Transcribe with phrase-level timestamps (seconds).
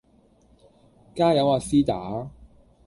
[1.13, 2.31] 加油呀絲打